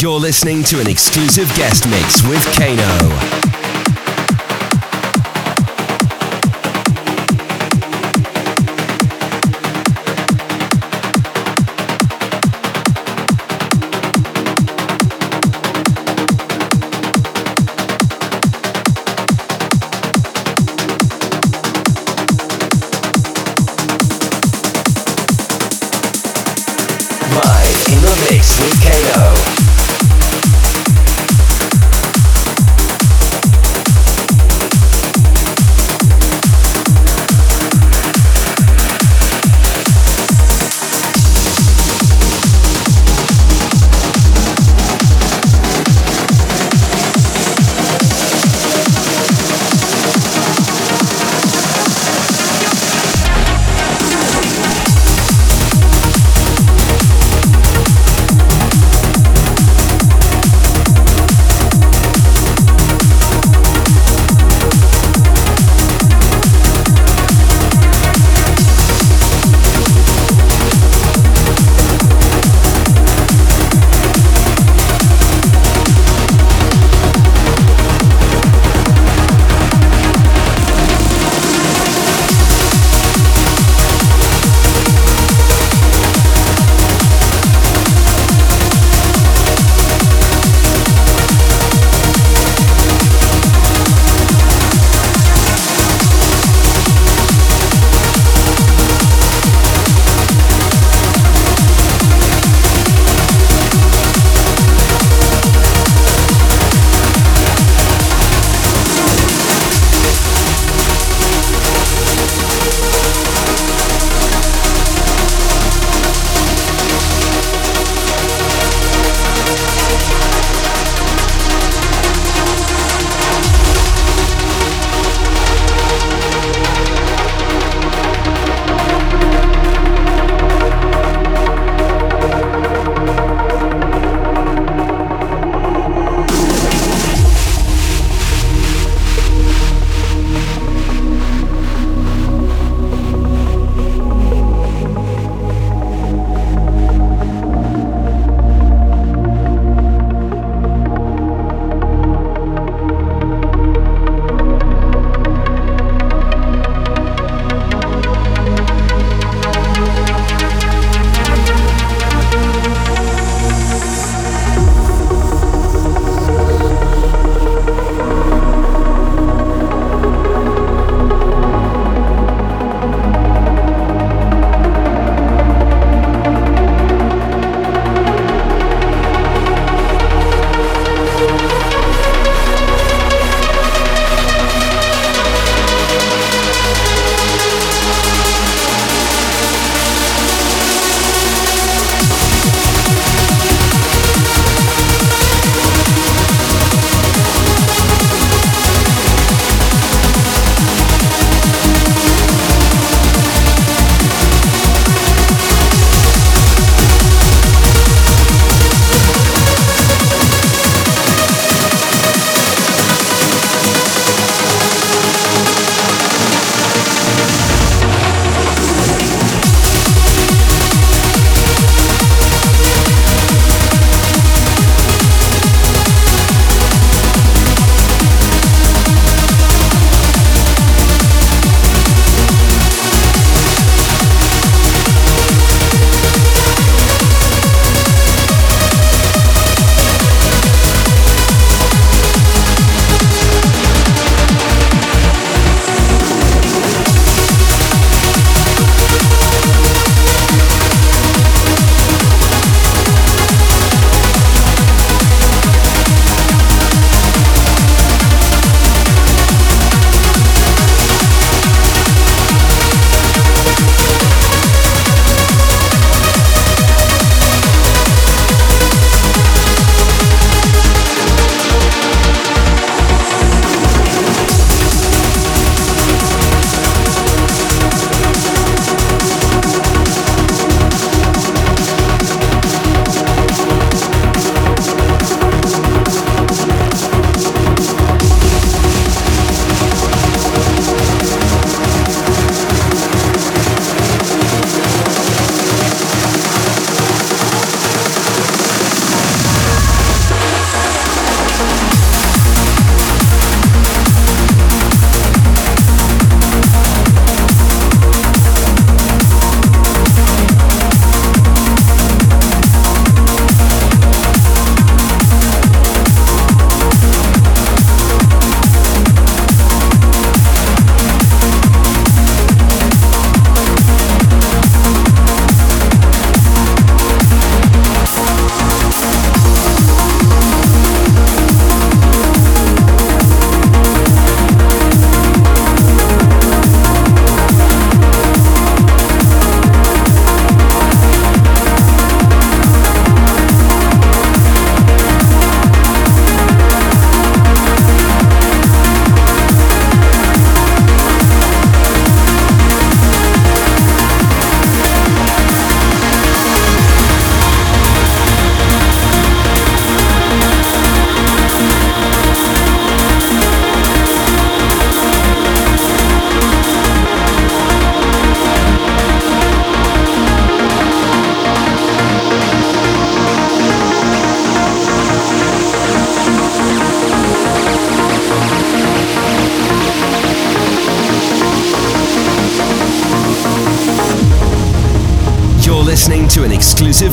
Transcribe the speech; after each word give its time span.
You're 0.00 0.20
listening 0.20 0.62
to 0.64 0.78
an 0.78 0.86
exclusive 0.86 1.52
guest 1.56 1.88
mix 1.88 2.22
with 2.22 2.38
Kaeno. 2.54 3.57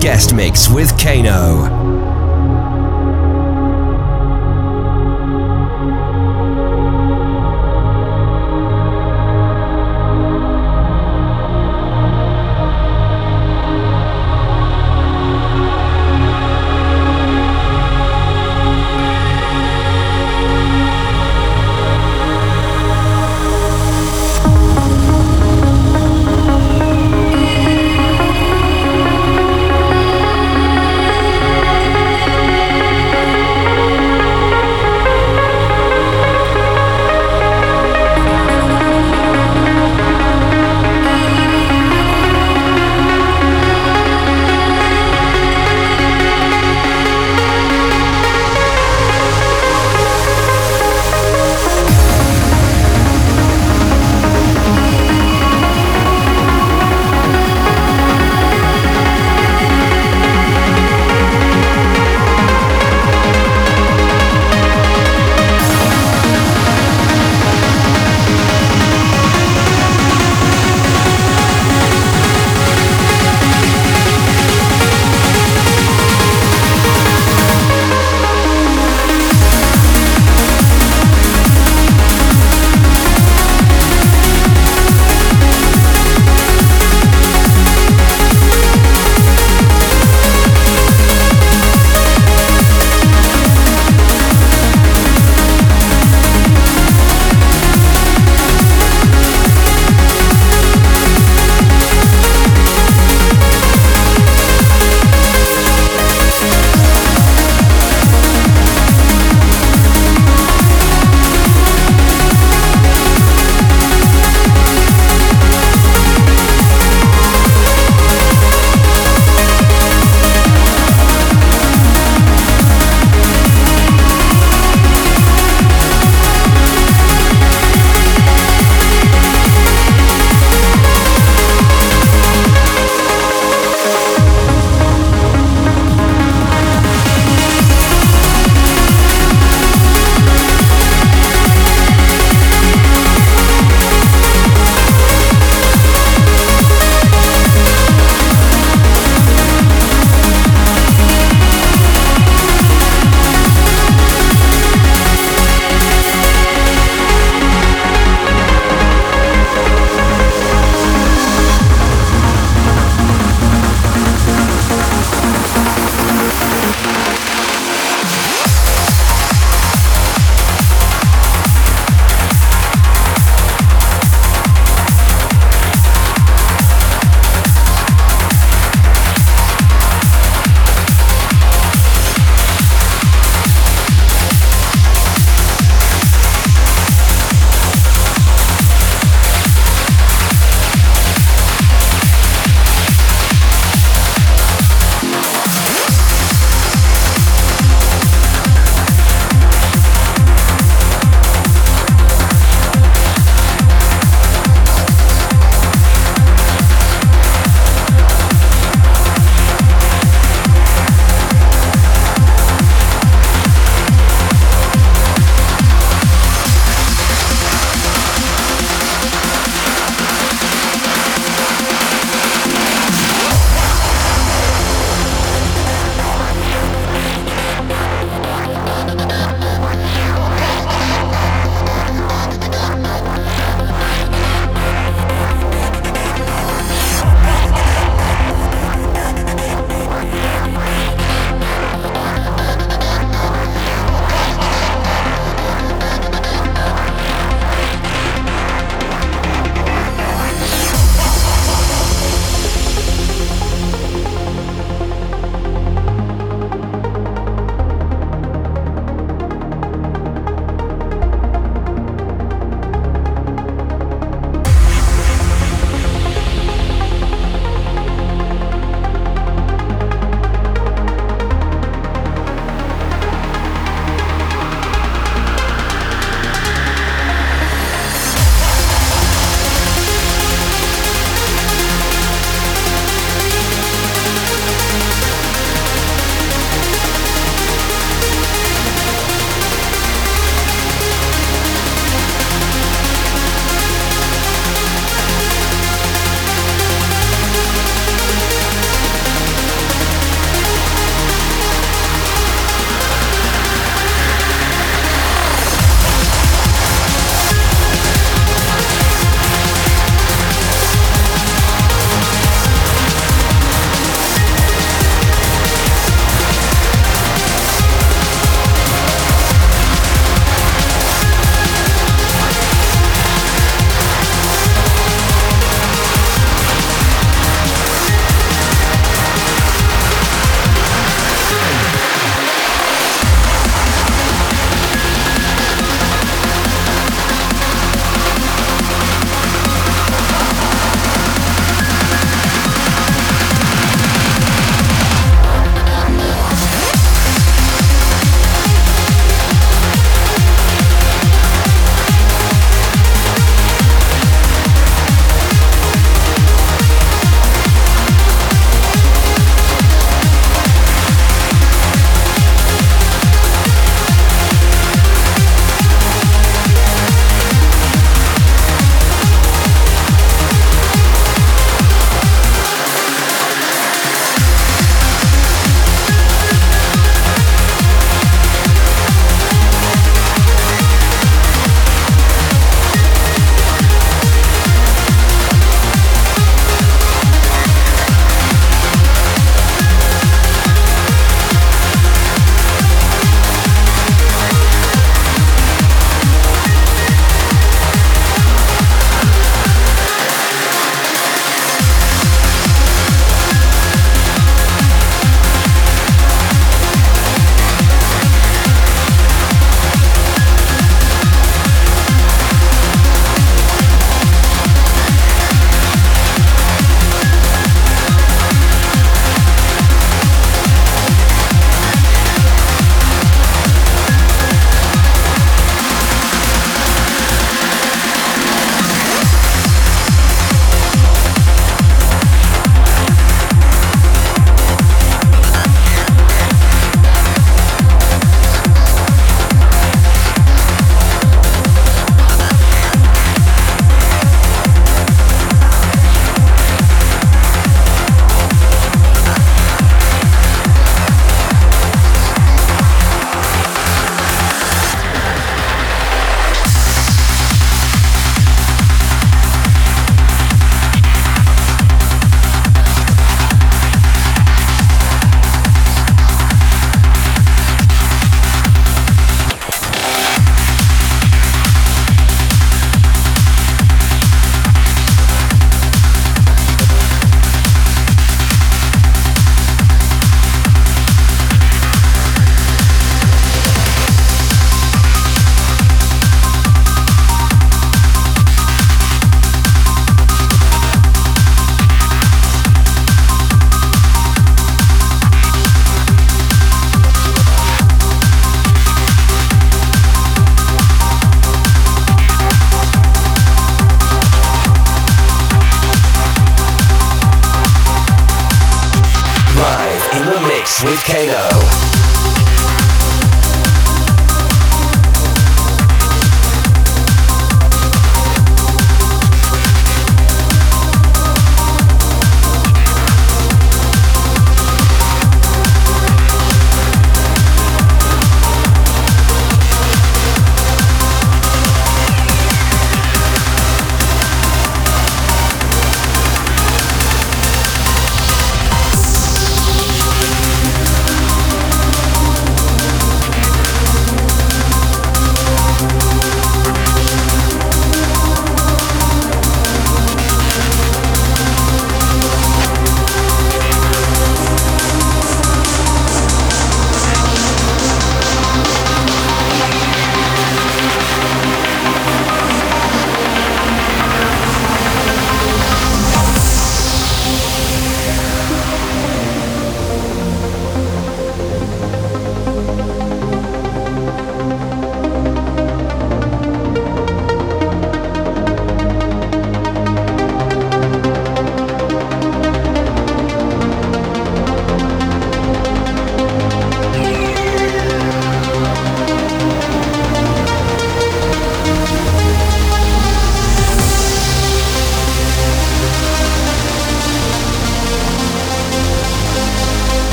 Guest 0.00 0.32
mix 0.32 0.66
with 0.70 0.90
Kaeno. 0.98 1.79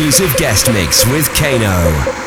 Exclusive 0.00 0.34
guest 0.38 0.72
mix 0.72 1.04
with 1.08 1.28
Kaeno. 1.34 2.19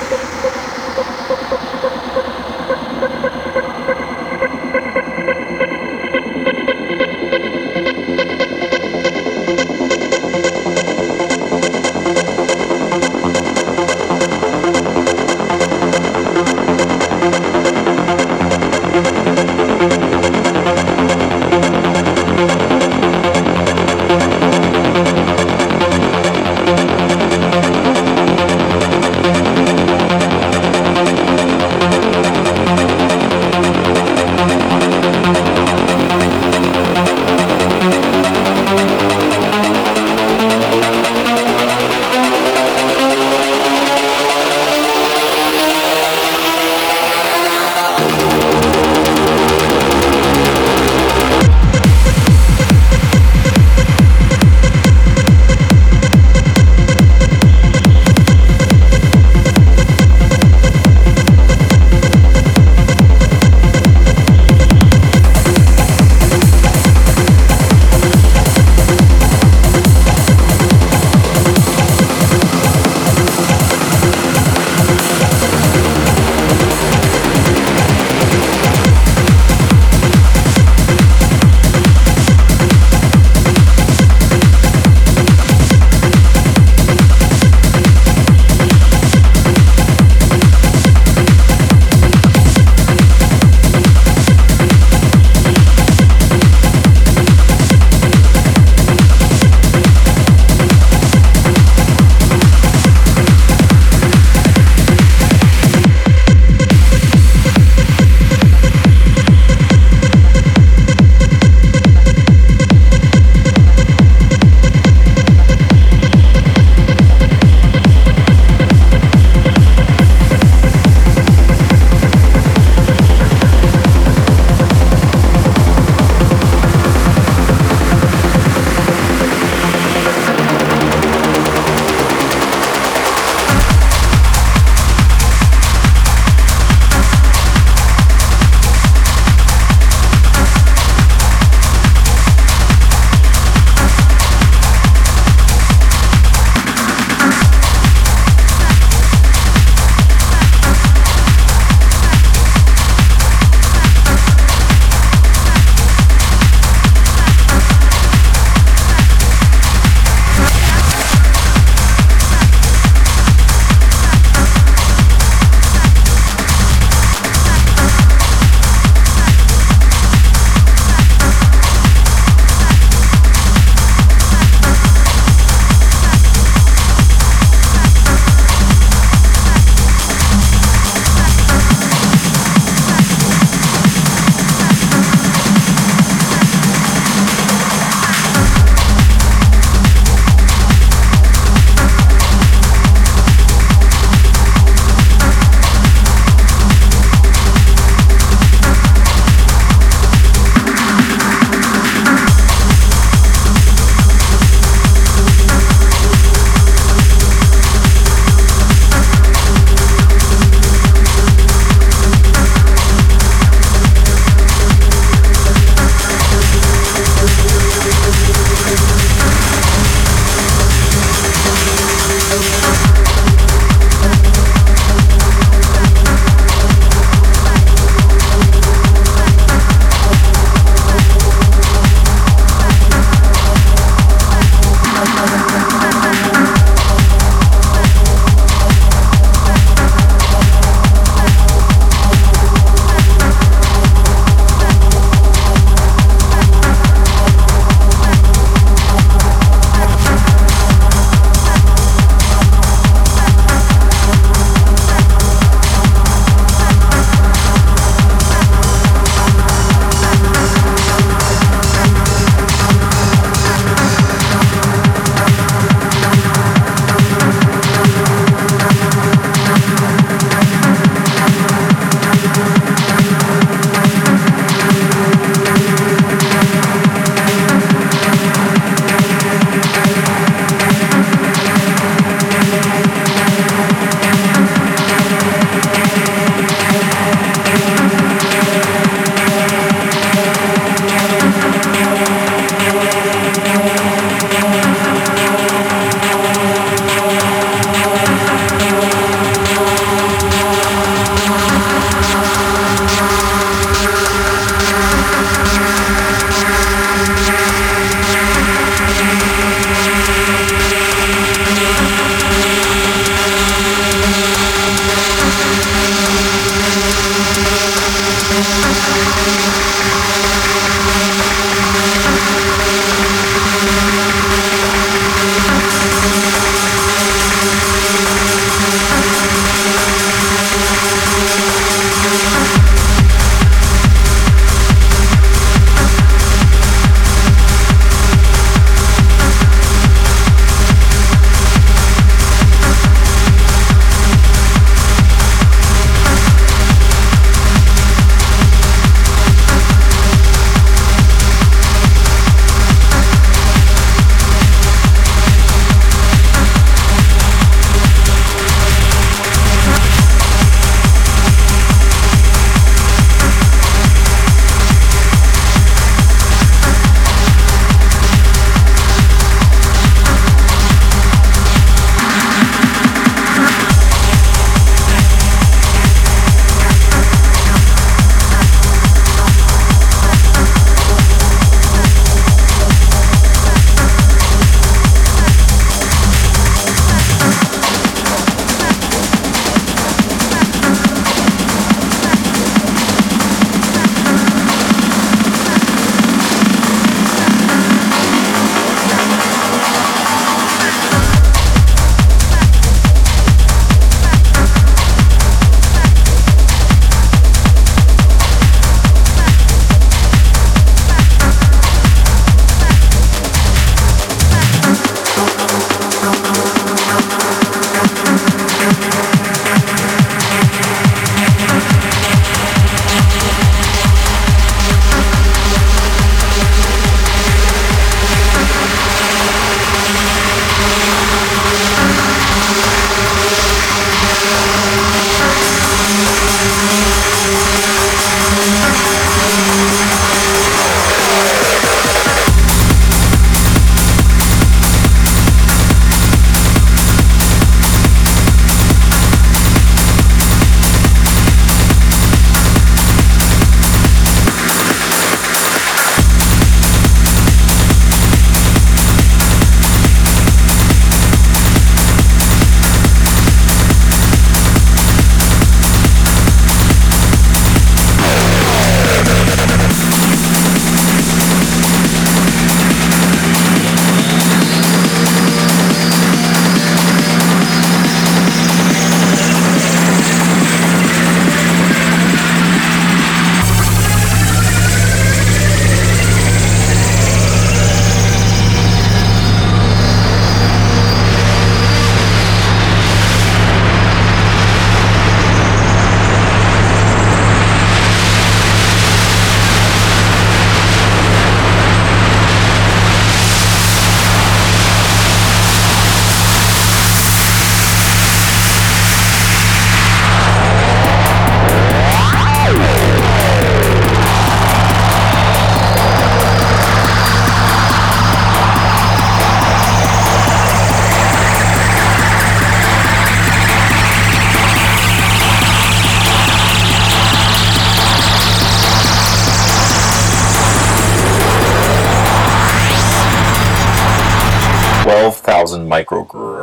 microgrew 535.84 536.43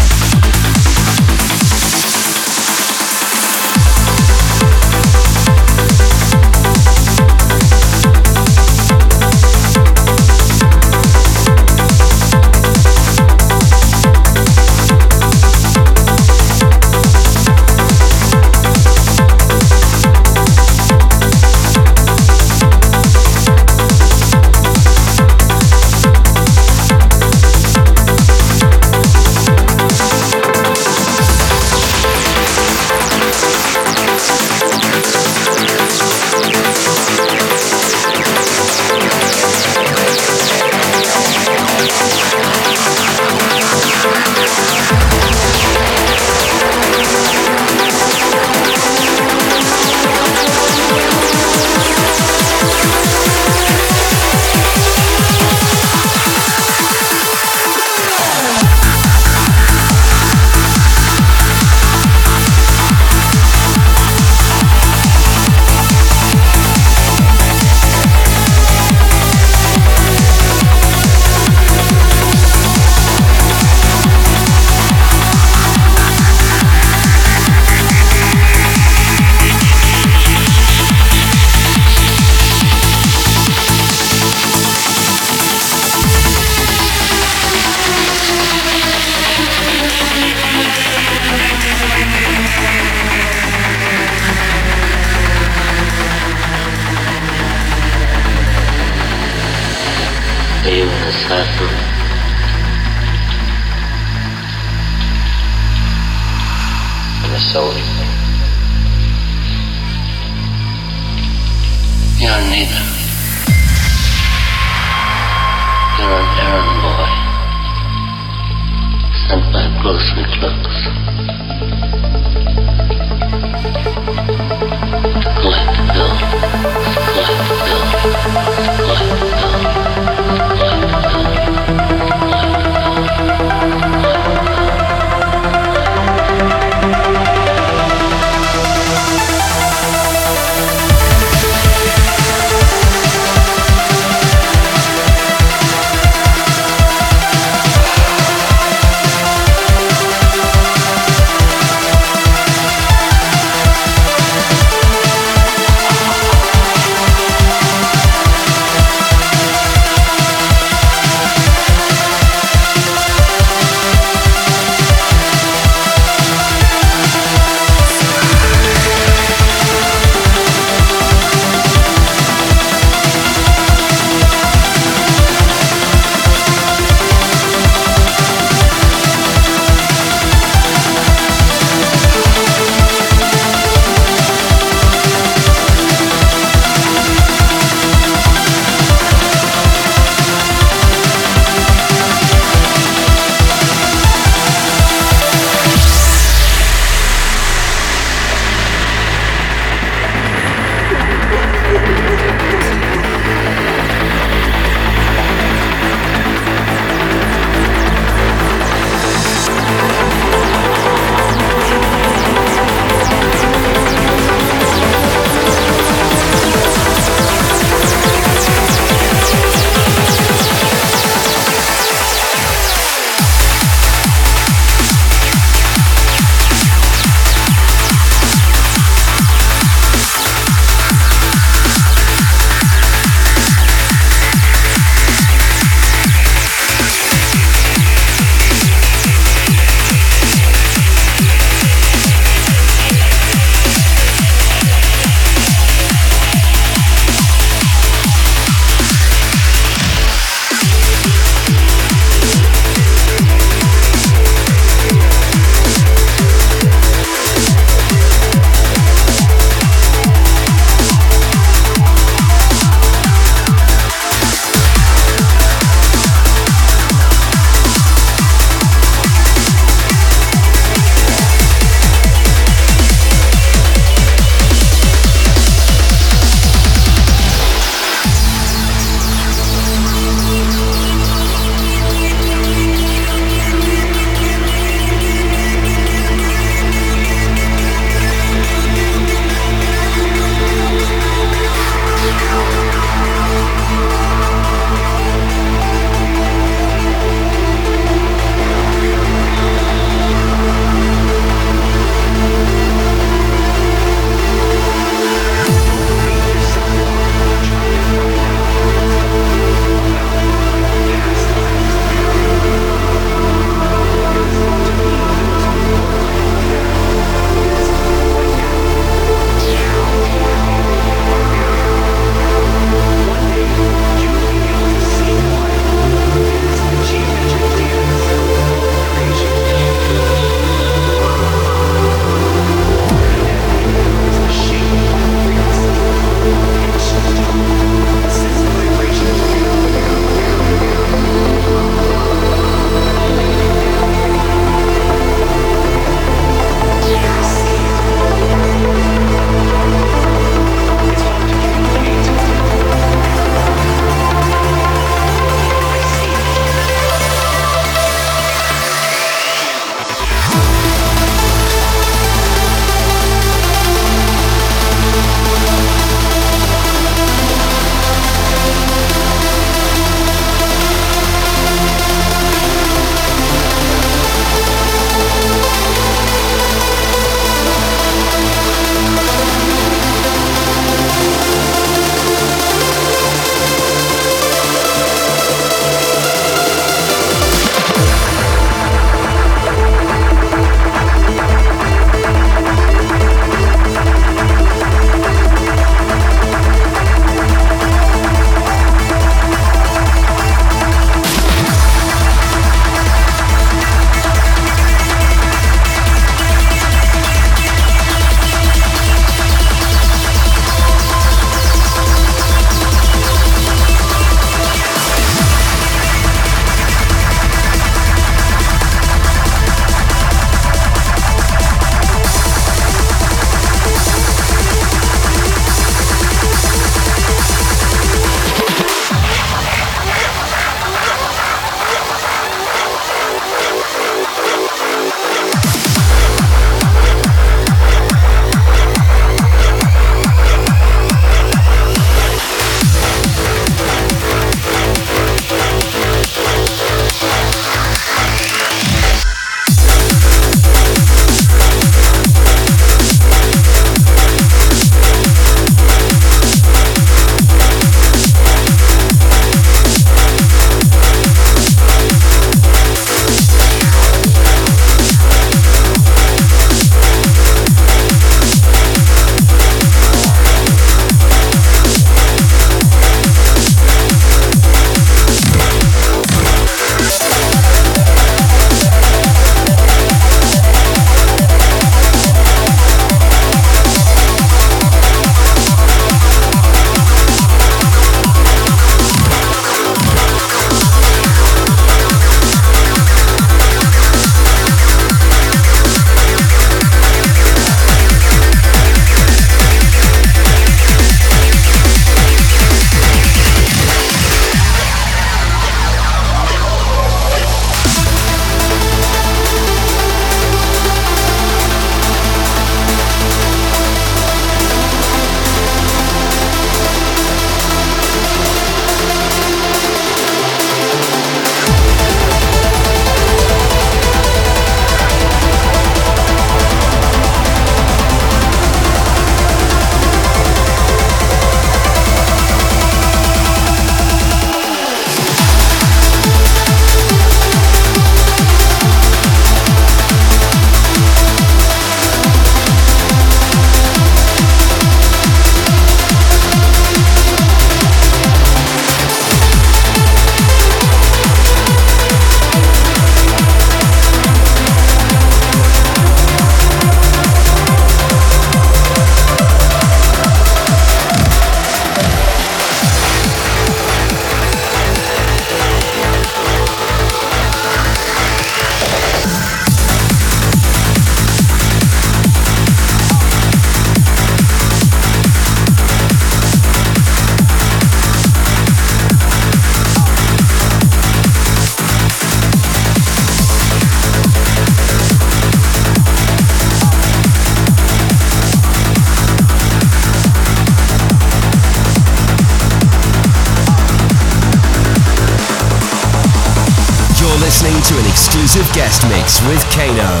guest 598.61 598.83
mix 598.87 599.19
with 599.27 599.43
Kaeno. 599.45 600.00